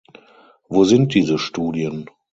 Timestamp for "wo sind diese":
0.67-1.37